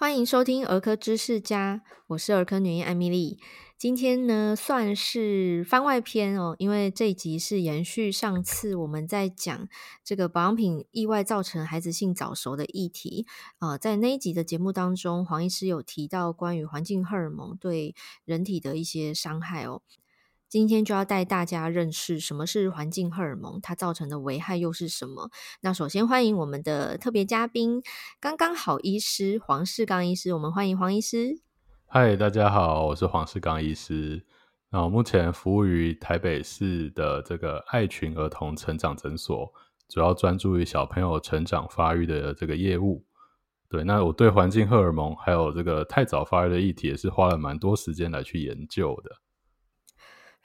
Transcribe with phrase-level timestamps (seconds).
[0.00, 3.40] 欢迎收听儿科知识家，我是儿科女医艾米莉。
[3.76, 9.68] 今天呢，算是番外篇哦，因为这一集是延续上次我们在讲
[10.04, 13.26] 这个保养品意外造成孩子性早熟的议题。
[13.58, 19.82] 呃，在那一集的节目当中，黄医师有提到关于环境荷尔蒙对人体的一些伤害哦。
[20.50, 25.28] 今天就要带大家认识什么是环境荷尔蒙，它造成的危害又是什么？
[25.60, 27.82] 那首先欢迎我们的特别嘉宾，
[28.18, 31.42] 刚刚好医师黄世刚医师，我们欢迎黄医师。
[31.84, 34.24] 嗨，大家好，我是黄世刚医师。
[34.70, 39.52] 那我目前服务于台北市的这个爱群儿童成长诊所，
[39.86, 43.04] 主要专注于小朋友成长发育的这个业务。
[43.68, 49.10] 对，那我对环境荷尔蒙还有这个太早发育的议题，也是花了蛮多时间来去研究的。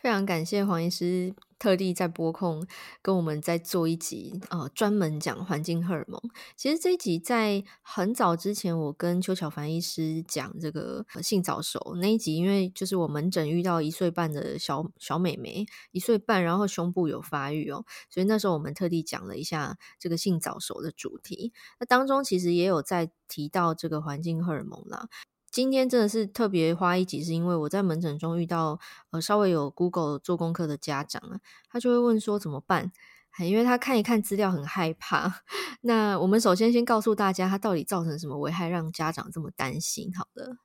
[0.04, 2.68] 非常感谢黄医师特地在播控
[3.02, 6.22] 跟我们再做一集，呃，专门讲环境荷尔蒙。
[6.58, 21.54] 其实这一集在很早之前，我跟邱巧凡医师讲这个性早熟那一集，因为就是我门诊遇到一岁半的小小美眉，一岁半，然后胸部有发育哦，所以那时候我们特地讲了一下这个性早熟的主题。
[21.80, 25.08] 那当中其实也有在提到这个环境荷尔蒙啦。
[25.54, 28.80] 今天真的是特别花一集，是因为我在门诊中遇到
[29.12, 32.92] 呃稍微有 Google 做功课的家长啊，他就会问说怎么办？
[33.40, 35.32] 因为他看一看资料很害怕。
[35.82, 40.12] 那我们首先先告诉大家，他到底造成什么危害，让家长这么担心？
[40.16, 40.58] 好的，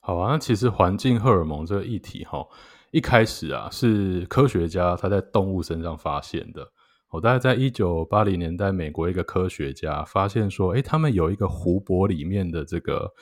[0.00, 0.32] 好啊。
[0.32, 2.46] 那其实环境荷尔蒙这个议题哈，
[2.92, 6.72] 一开始啊是科学家他在动物身上发现的。
[7.10, 13.12] 我大概在一九八零年代，美国一个科学家发现说，诶，他们有一个湖泊里面的这个。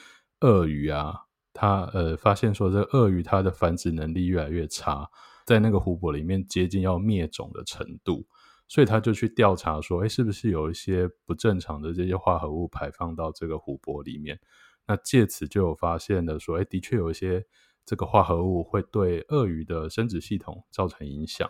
[0.44, 1.14] 鳄鱼啊，
[1.54, 5.08] 他呃发现说，这鳄鱼它的繁殖能力越来越差，
[5.46, 8.26] 在那个湖泊里面接近要灭种的程度，
[8.68, 14.38] 所以他就去调查说，哎，是不是有一些不正常的这些化合物排放到这个湖泊里面？
[14.86, 17.46] 那借此就有发现的说，哎，的确有一些
[17.86, 21.48] 这个化合物会对鳄鱼的生殖系统造成影响，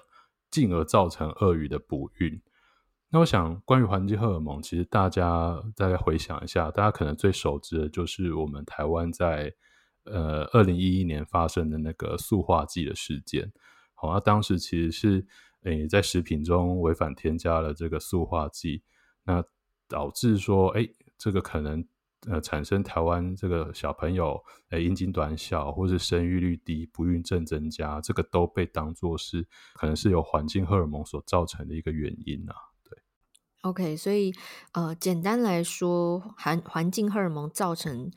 [0.53, 2.41] 进而造成鳄鱼的不孕。
[3.15, 9.55] 那我想，关于环境荷尔蒙，其实大家再回想一下，大家可能最熟知的就是我们台湾在
[10.03, 13.53] 呃二零一一年发生的那个塑化剂的事件。
[13.95, 15.25] 好，那当时其实是
[15.63, 18.83] 诶、在食品中违反添加了这个塑化剂，
[19.23, 19.45] 那
[19.87, 21.87] 导致说，诶、欸、这个可能
[22.27, 32.57] 呃产生台湾这个小朋友诶阴茎短小，或是生育率低、不孕症增加，这个都被当作是可能是由环境荷尔蒙所造成的一个原因啊。
[33.65, 34.31] OK，所以
[34.73, 38.11] 呃，简单来说，环环境荷尔蒙造成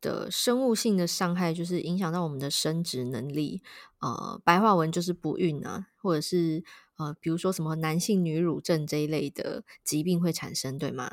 [0.00, 3.62] 的生物性的伤害，就是影响到我们的生殖能力。
[4.00, 6.64] 呃，白话文就是不孕啊，或者是
[6.96, 11.08] 呃，比如说什么男性女乳症这一类的疾病会产生，对吗？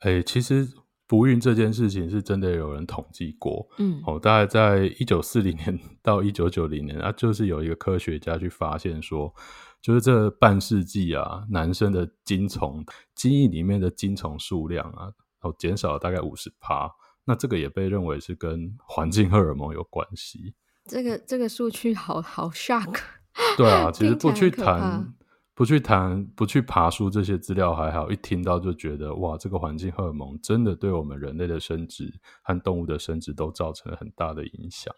[0.00, 0.68] 哎、欸，其实
[1.06, 9.34] 不孕这件事情是真的有人统计过，嗯，哦，大概在一九四零年到一九九零年啊，就是有一个科学家去发现说。
[9.80, 12.84] 就是这半世纪啊，男生的精虫
[13.14, 16.90] 精液里面的精虫数量啊，哦，减少了大概五十趴。
[17.24, 20.54] 那这个也被认为是跟环境荷尔蒙有关系。
[20.86, 22.98] 这个这个数据好好 shock。
[23.56, 25.14] 对啊，其实不去谈、
[25.54, 32.12] 不去谈、不去爬书这些资料还好，一听到就觉得哇，这个环境荷尔蒙真的对我们人类的生殖
[32.42, 34.92] 和动物的生殖都造成了很大的影响。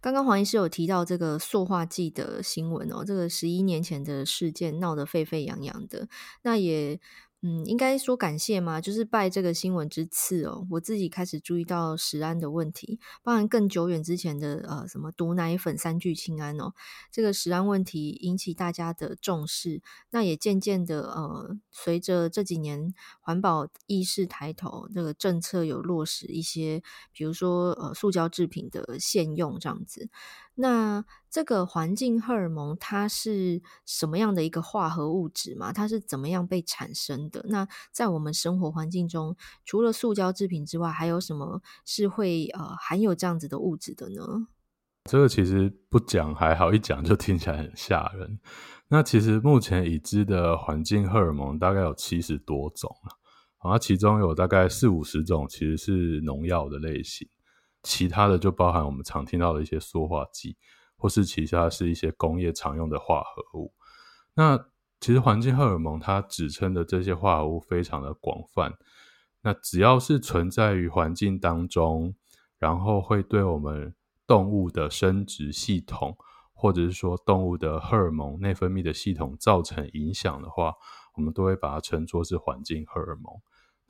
[0.00, 6.08] 刚刚黄医师有提到这个塑化剂的新闻哦，这个十一年前的事件闹得沸沸扬扬的，
[6.42, 7.00] 那也。
[7.42, 16.74] 嗯，应该说感谢嘛，就是拜这个新闻之赐哦，我自己开始注意到食安的问题，包含更久远之前的呃什么毒奶粉三聚氰胺哦，
[17.10, 19.80] 这个食安问题引起大家的重视，
[20.10, 30.10] 那也渐渐的呃，随着这几年环保意识抬头，这个政策有落实一些，比如说呃塑胶制品的限用这样子。
[30.60, 35.72] 那这个环境荷尔蒙它是什么样的一个化合物质嘛？
[35.72, 37.44] 它是怎么样被产生的？
[37.48, 44.48] 那在我们生活环境中，除了塑胶制品之外，还有什么是会呃含有这样子的物质的呢？
[45.04, 48.38] 这个其实不讲还好，一讲就听起来很吓人。
[48.88, 53.16] 那其实目前已知的环境荷尔蒙大概有七十多种了，
[53.64, 57.26] 然后其中有大概四五十种其实是农药的类型。
[57.82, 60.56] 其他的就包含我们常听到的一些塑化剂，
[60.96, 63.72] 或是其他是一些工业常用的化合物。
[64.34, 64.58] 那
[65.00, 68.74] 其实环境荷尔蒙它指称的这些化合物非常的广泛。
[69.42, 72.14] 那只要是存在于环境当中，
[72.58, 73.94] 然后会对我们
[74.26, 76.14] 动物的生殖系统，
[76.52, 80.74] 或者是说动物的荷尔蒙内分泌的系统造成影响的话，
[81.16, 83.34] 我们都会把它称作是环境荷尔蒙。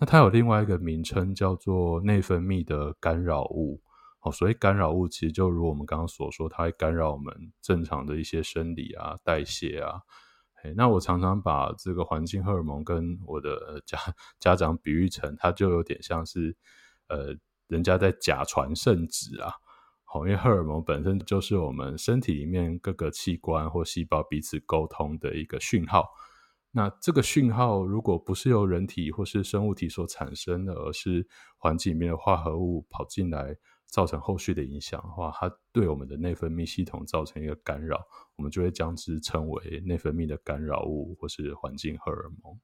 [0.00, 3.81] 那它有另外一个名称叫做内分泌的干扰物。
[4.23, 10.00] 哦，所以干扰物其实就如我们刚刚所说，它会干扰我们正常的一些生理啊、代谢啊。
[10.62, 13.99] 嘿，那我常常把这个环境荷尔蒙跟我的家
[14.38, 16.55] 家长比喻成，它就有点像是
[17.08, 17.35] 呃，
[17.67, 19.53] 人家在假传圣旨啊。
[20.05, 26.11] 好，因为荷尔蒙本身就是我们身体里面各个器官或细胞彼此沟通的一个讯号。
[26.72, 31.26] 那这个讯号如果不是由人体或是生物体所产生的，而是
[31.58, 33.56] 环境里面的化合物跑进来。
[33.90, 38.00] 造成后续的影响的话，它对我们的内分泌系统造成一个干扰，
[38.37, 42.56] 我们就会将之称为内分泌的干扰物或是环境荷尔蒙。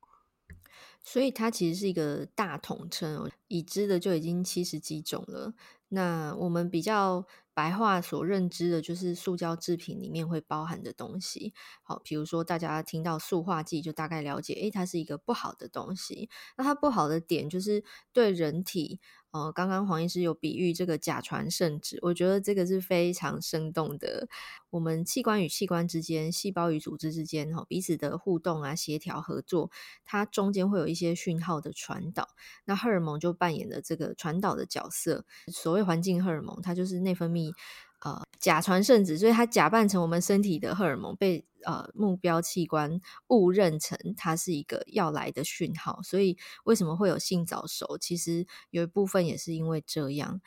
[1.03, 5.53] 所以它其实是一个大统称，已知的就已经七十几种了。
[5.89, 11.55] 那我们比较白话所认知的，就是塑胶制品里面会包含的东西。
[11.83, 16.29] 好，比如说大家听到塑化剂，就大概了解，诶，它是一个不好的东西。
[16.57, 19.01] 那它不好的点就是对人体。
[19.37, 24.29] 哦，刚刚黄医师有比喻这个假传圣旨，我觉得这个是非常生动的。
[24.71, 29.71] 我们器官与器官之间、细胞与组织之间，哈，彼此的互动啊、协调合作，
[30.05, 32.29] 它中间会有一些讯号的传导。
[32.65, 35.27] 那荷尔蒙就扮演了这个传导的角色。
[35.53, 37.53] 所谓环境荷尔蒙，它就是内分泌。
[38.01, 46.01] 呃，假传圣旨，所以它假扮成我们身体的荷尔蒙，被呃目标器官误认成它是一个要来的讯号。
[46.03, 47.97] 所以为什么会有性早熟？
[47.99, 50.41] 其实有一部分也是因为这样。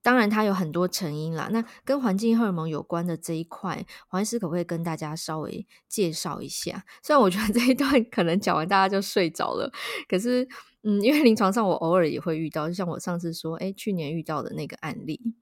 [0.00, 1.48] 当然，它有很多成因啦。
[1.52, 6.84] 那跟环境荷尔蒙有关的这一块，黄医师可不可以跟大家稍微介绍一下？
[7.02, 9.70] 虽然我觉得这一段可能讲完大家就睡着了，
[10.08, 10.48] 可是
[10.82, 15.34] 嗯，因为临床上我偶尔也会遇到，就像我上次说，诶，去年遇到的那个案例。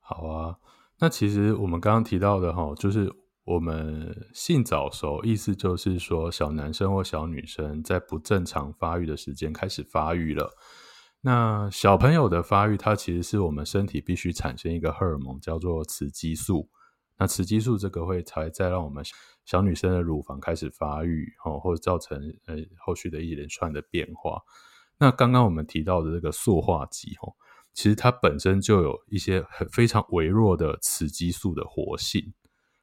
[0.00, 0.58] 好啊。
[1.02, 3.12] 那其实我们刚刚提到的哈，就是
[3.42, 10.48] 我们性早熟，意思就是说小男生或小女生在不正常发育的时间开始发育了。
[11.22, 16.70] 那小朋友的发育，它其实是我们身体必须产生一个荷尔蒙，叫做雌激素。
[17.18, 19.04] 那雌激素这个会才再让我们
[19.44, 22.16] 小女生的乳房开始发育，哦，或者造成
[22.46, 24.40] 呃后续的一连串的变化。
[24.98, 27.34] 那刚刚我们提到的这个塑化剂，哦。
[27.74, 32.34] 其实它本身就有一些很非常微弱的雌激素的活性，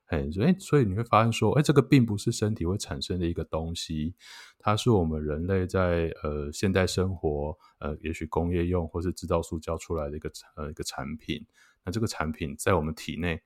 [0.08, 4.16] 哎，所以所以你会发现说，哎，这个并不是身体会产生的一个东西，
[4.58, 11.46] 它是我们人类在呃现代生活呃，也许工业用或是制造塑胶出来的一个呃一个产品。
[11.86, 13.40] 那这个产品在我们体内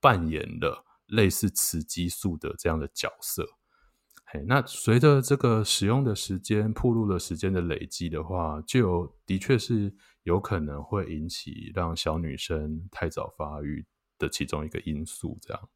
[0.00, 3.46] 扮演了类似雌激素的这样的角色。
[4.24, 9.94] 嘿，那随着这个使用的时间、暴露的时间的累积的话，就有的确是。
[10.26, 13.86] 有可能会引起让小女生太早发育
[14.18, 15.68] 的其中一个因素，这样。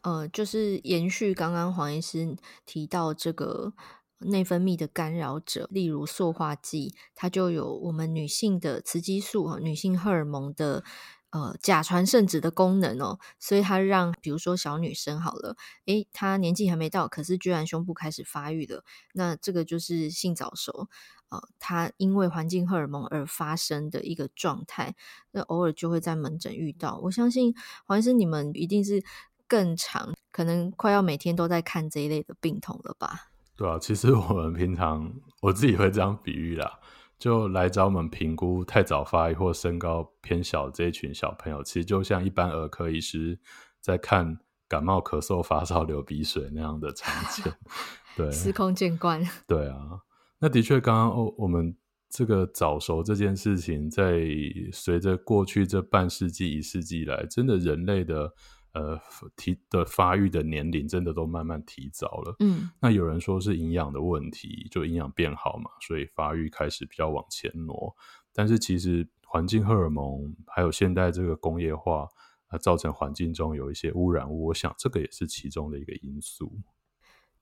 [0.00, 3.74] 呃，就是延续刚刚黄医师提到这个
[4.18, 10.82] 内分泌的干扰者，例如塑化剂，它就有我们女性的雌激素和女性荷尔蒙的
[11.30, 15.56] 呃假传圣旨的功能哦，所以它让比如说小女生好了，
[15.86, 18.82] 诶，她年纪还没到，可是居然胸部开始发育了，
[19.14, 20.88] 那这个就是性早熟。
[21.32, 24.94] 呃，它因为环境荷尔蒙而发生的一个状态，
[25.30, 27.00] 那偶尔就会在门诊遇到。
[27.04, 27.54] 我相信
[27.86, 29.02] 黄医生你们一定是
[29.48, 33.30] 更长，可能快要每天都在看这一类的病童了吧？
[33.56, 36.78] 对啊，其实我们平常我自己会这样比喻啦，
[37.18, 43.38] 就来找我们评估太早发育或身高偏小这一群小朋友，其实就像一般儿科医师
[43.80, 47.50] 在看感冒、咳嗽、发烧、流鼻水那样的场景，
[48.16, 50.00] 对，司空见惯， 对啊。
[50.42, 51.72] 那的确，刚刚哦，我们
[52.08, 54.26] 这个早熟这件事情，在
[54.72, 58.34] 随着过去这半世纪、一世纪来，真的人类的
[58.72, 59.00] 呃
[59.36, 62.34] 提的发育的年龄，真的都慢慢提早了。
[62.40, 67.94] 嗯，那有人说是营养的问题，就营养变好嘛，所以发育开始比较往前挪。
[68.32, 72.08] 但是其实环境荷尔蒙还有现代这个工业化，
[72.48, 76.52] 啊，造成环境中有一些污染物，我想这个也是其中的一个因素。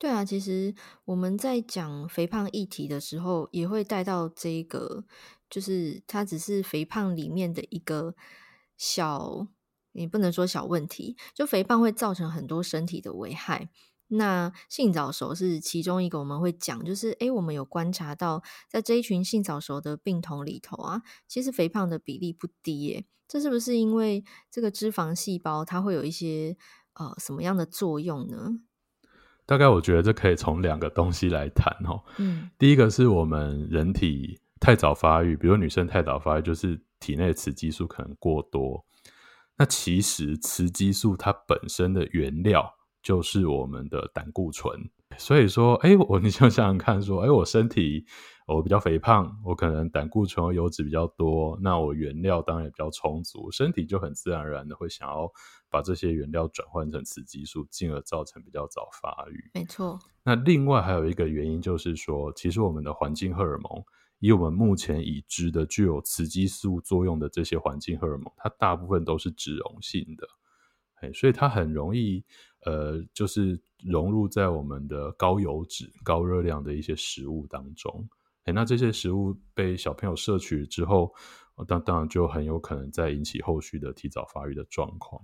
[0.00, 5.04] 对啊，其实我们在讲肥胖议题的时候，也会带到这个，
[5.50, 8.14] 就是它只是肥胖里面的一个
[8.78, 9.46] 小，
[9.92, 13.68] 你不能说小问题，就肥胖会造成很多身体的危害。
[14.06, 23.04] 那性早熟是其中一个，我们会讲，就是诶，我们有观察到，在这一群性早熟的病童里头啊，其实肥胖的比例不低耶。
[23.28, 26.56] 这是不是因为这个脂肪细胞它会有一些
[26.94, 28.60] 呃什么样的作用呢？
[29.50, 32.00] 大概我觉得这可以从两个东西来谈哦。
[32.18, 38.86] 嗯，第一个是我们人体太早发育，比如女生太早发育，就是体内雌激素可能过多。
[39.58, 44.90] 那其实雌激素它本身的原料就是我们的胆固醇。
[45.18, 48.06] 所以说，哎，我你就想想看，说，哎，我身体
[48.46, 55.28] 我比较肥胖，我可能胆固醇和油脂比较多，那我原料当然也比较充足，身体就很自然而然的会想要
[55.68, 59.50] 把这些原料转换成雌激素，进而造成比较早发育。
[59.52, 59.98] 没错。
[60.22, 63.82] 那另外还有一个原因就是说，其实我们的环境荷尔蒙，
[64.20, 70.28] 以我们目前已知的具有雌激素作用的这些环境荷尔蒙，它大部分都是脂溶性的，
[71.00, 72.24] 哎，所以它很容易。
[72.64, 78.08] 呃，就是融入在我们的高油脂、高热量的一些食物当中。
[78.44, 81.14] 诶，那这些食物被小朋友摄取之后，
[81.66, 85.22] 当当然就很有可能再引起后续的提早发育的状况。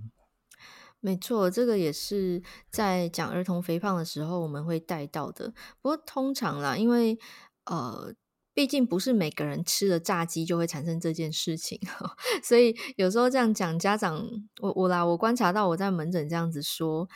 [1.01, 5.51] 没错，这个也是在讲儿童肥胖的时候我们会带到的。
[5.81, 7.19] 不过通常啦，因为
[7.65, 8.15] 呃。
[8.57, 11.79] 毕竟不是每个人吃了炸鸡就会产生这件事情，
[12.43, 14.27] 所以有时候这样讲，家长
[14.63, 17.07] 我我啦，我观察到我在门诊这样子说，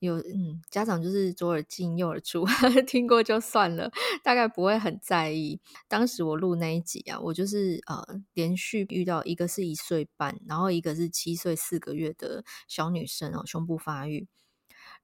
[0.00, 2.44] 有嗯家长就是左耳进右耳出，
[2.84, 3.92] 听过就算了，
[4.24, 5.60] 大概不会很在意。
[5.86, 14.26] 当时我录那一集啊，我就是呃连续遇到一个是一岁半，然后一个是七岁四个月的小女生哦，胸部发育。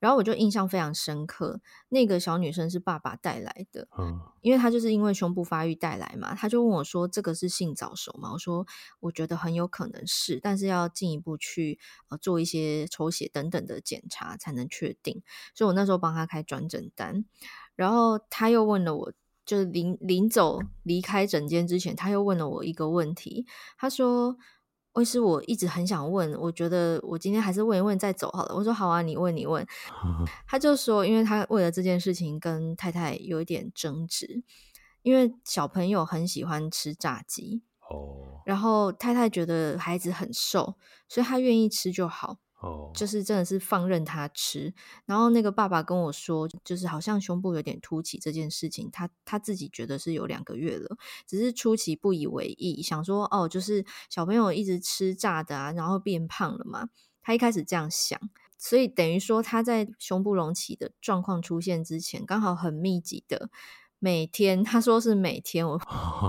[0.05, 8.67] 然后我就印象非常深刻，那个小女生是爸爸带来的，嗯，因为她就是因为胸部发育带来嘛，她就问我说：“这个是性早熟吗？”我说
[9.01, 11.79] ：“我觉得很有可能是，但是要进一步去
[12.11, 15.23] 呃做一些抽血等等的检查才能确定。”
[15.57, 17.25] 所以，我那时候帮她开转诊单，
[17.75, 19.13] 然后她又问了我，
[19.47, 23.47] 就是临临走离开诊间之前，她又问了我一个问题，
[23.79, 24.37] 她说。
[25.03, 28.55] 其实我一直很想问，我觉得我今天还是问一问再走好了。
[28.55, 29.67] 我说好啊，你问你问。
[30.47, 34.43] 他就说，因为他为了这件事情跟太太有一点争执，
[35.03, 40.77] 因为小朋友很喜欢吃炸鸡哦，然后太太觉得孩子很瘦，
[41.09, 42.39] 所以他愿意吃就好。
[42.95, 44.73] 就是真的是放任他吃，
[45.07, 56.89] 然后那个爸爸跟我说，就是好像胸部有点凸起这件事情，他他自己觉得是有两个月了，只是初期不以为意，想说哦，就是小朋友一直吃炸的啊，然后变胖了嘛，
[57.23, 58.21] 他一开始这样想，
[58.59, 63.51] 所以等于说他在胸部隆起的状况出现之前，刚好很密集的。
[64.05, 65.81] 每天他说是每天我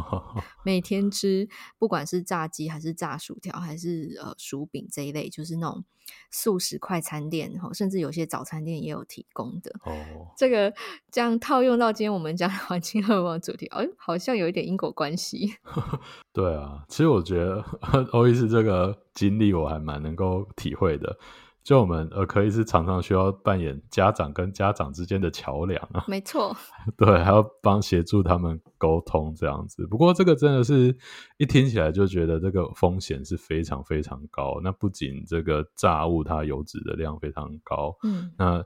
[0.63, 1.46] 每天吃，
[1.77, 5.84] 不管是炸鸡还是炸薯条还是呃薯饼这一类，就是那种
[6.32, 9.72] 素食快餐店，甚至有些早餐店也有提供的。
[9.84, 9.91] 哦，
[10.38, 10.74] 这个
[11.12, 15.55] 这样套用到今天我们讲的环境荷尔蒙主题，哎，好像有一点因果关系。
[16.32, 17.62] 对啊，其实我觉得
[18.13, 21.17] 欧医师这个经历我还蛮能够体会的。
[21.65, 26.55] 就我们儿科医师常常需要扮演家长跟家长之间的桥梁啊，没错，
[26.95, 29.88] 对，还要帮协助他们沟通这样子。
[29.88, 30.95] 不过这个真的是
[31.38, 34.62] 一听起来就觉得这个风险是非常非常高。
[34.63, 38.63] 那不仅这个炸物它油脂的量非常高，嗯，那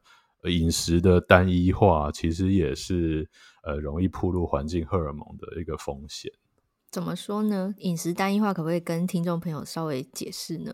[0.51, 3.29] 饮食的单一化其实也是
[3.63, 6.29] 呃容易暴露环境荷尔蒙的一个风险。
[6.91, 7.73] 怎么说呢？
[7.77, 10.73] 饮食单一化可不可以跟听众朋友稍微解释呢？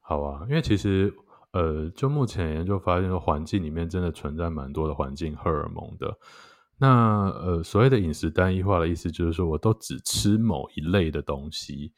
[0.00, 1.12] 好啊，因为其实。
[1.52, 6.18] 呃，就目前研究发现，说环境里面真的存在蛮多的环境荷尔蒙的。
[6.78, 11.92] 那呃，所谓的饮食单一化的意思，就是说我都只吃某一类的东西，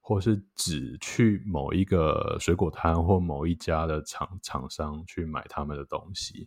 [0.00, 6.46] 或是只去某一个水果摊或某一家的厂厂商去买他们的东西。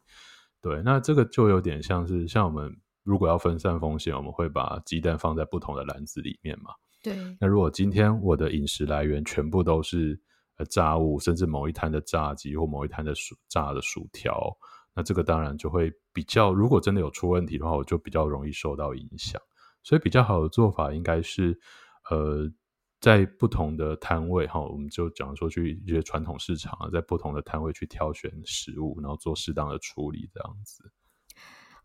[0.62, 2.72] 对，那这个就有点像是像我们
[3.04, 6.70] 如果要分散风险，我们会把鸡蛋放在不同的篮子里面嘛。
[7.02, 7.18] 对。
[7.40, 10.22] 那如果今天我的饮食来源全部都是。
[10.66, 14.56] 炸物，甚至某一摊的炸鸡或某一摊的薯炸的薯条，
[14.94, 19.42] 那这个当然就会比较，如果真的有出问题的话，我就比较容易受到影响。
[19.84, 21.60] 所以比较好的做法应该是，
[22.10, 22.52] 呃，
[23.00, 30.92] 在不同的摊位哈，我们就讲说去一些传统市场，在不同的摊位去挑选食物，然后做适当的处理，这样子。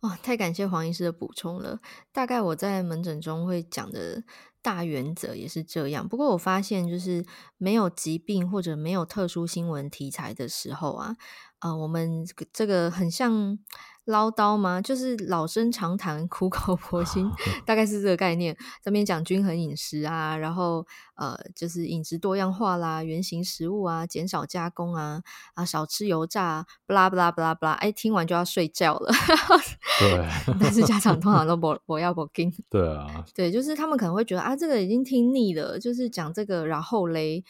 [0.00, 1.80] 哇、哦，太感谢黄医师的补充了。
[2.12, 4.22] 大概我在门诊中会讲的。
[4.66, 7.24] 大原则也是这样，不过我发现就是
[7.56, 11.14] 没有疾病或者没有特殊新闻题材的时候啊，
[11.60, 13.56] 啊，我们这个很像
[14.06, 14.80] 唠叨吗？
[14.80, 17.30] 就是老生常谈、苦 口婆心，
[17.66, 18.56] 大概是这个概念。
[18.82, 20.86] 这边讲均衡饮食啊，然后
[21.16, 25.20] 呃，就是饮食多样化啦，原型食物啊，减少加工啊，
[25.54, 29.12] 啊，少吃油炸，不啦不啦不啦不啦，哎，听完就要睡觉了。
[29.98, 30.28] 对，
[30.60, 32.52] 但是家长通常都不不要不听。
[32.70, 37.42] 对啊，对，就是他们可能会觉得啊，这个已经听腻了，就是讲这个，然后嘞，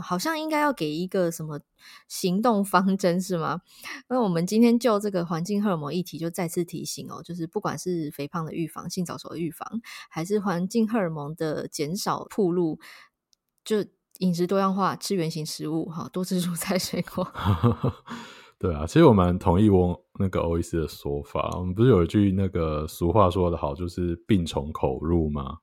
[0.00, 1.60] 好像应该要给一个什么
[2.06, 3.60] 行动方针是吗？
[4.08, 9.80] 那我们今天就这个环境荷尔蒙议题，就再次提醒哦，就是不管是肥胖的预防、性早熟的预防，
[10.10, 12.78] 还是环境荷尔蒙的减少暴露，
[13.64, 13.84] 就
[14.18, 17.26] 饮食多样化，吃原形食物，哈，多吃蔬菜水果。
[18.58, 21.56] 对啊，其实我蛮同意我那个欧医师的说法。
[21.56, 25.58] 我们不是有一句那个俗话说得好，就是病从口入吗？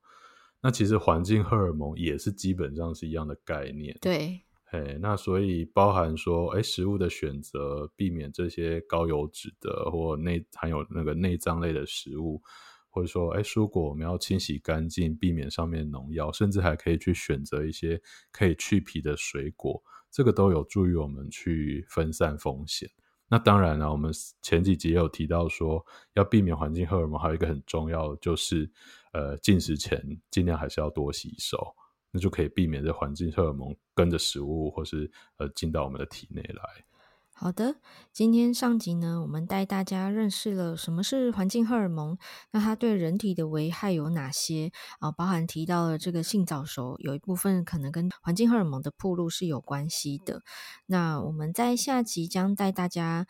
[0.61, 3.97] 那其实环境荷尔蒙也是基本上是一样的概念。
[4.01, 4.41] 对，
[4.83, 12.41] 嘿，那所以包含说，哎，食物的选择，避免这些高油脂的或内含有那个内脏类的食物。
[12.89, 18.01] 或者说，哎，蔬果我们要清洗干净，避免上面农药，甚至还可以去选择一些
[18.31, 22.89] 可以去皮的水果，这个都有助于我们去分散风险。
[23.27, 28.71] 那当然了，我们前几集也有提到说，要避免环境荷尔蒙，还有一个很重要的就是，
[29.11, 30.01] 呃，进食前
[30.31, 31.75] 尽量还是要多洗手，
[32.15, 36.85] 那就可以避免这环境荷尔蒙跟着食物或是呃进到我们的体内来。
[37.33, 37.75] 好的，
[38.13, 42.17] 今天上集呢，我们带大家认识了什么是环境荷尔蒙，
[42.51, 45.11] 那它对人体的危害有哪些啊？
[45.11, 50.41] 包含提到了这个性早熟，有一部分可能跟环境荷尔蒙的暴露是有关系的。
[50.85, 53.27] 那我们在下集将带大家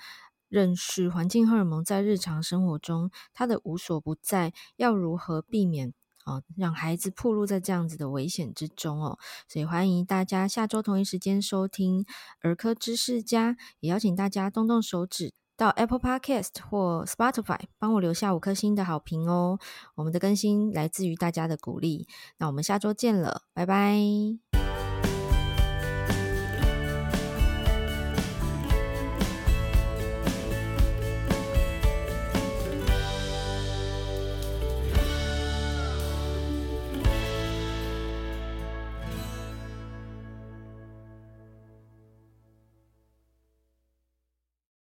[0.47, 5.95] 认识环境荷尔蒙在日常生活中它的无所不在，要如何避免。
[6.25, 9.17] 哦，让孩子暴露在这样子的危险之中哦，
[9.47, 12.05] 所以欢迎大家下周同一时间收听
[12.41, 19.57] 儿科知识家，也邀请大家动动手指到 Apple Podcast 或 Spotify 帮我留下五颗星的好评哦。
[19.95, 24.44] 我们的更新来自于大家的鼓励，那我们下周见了，拜拜。